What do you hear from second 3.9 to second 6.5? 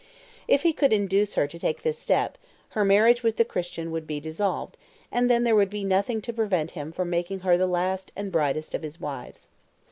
would be dissolved, and then there would be nothing to